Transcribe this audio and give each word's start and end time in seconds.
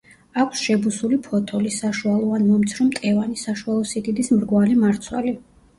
აქვს 0.43 0.61
შებუსული 0.67 1.19
ფოთოლი, 1.27 1.73
საშუალო 1.77 2.33
ან 2.39 2.49
მომცრო 2.49 2.89
მტევანი, 2.89 3.41
საშუალო 3.47 3.87
სიდიდის 3.95 4.37
მრგვალი 4.39 4.85
მარცვალი. 4.85 5.39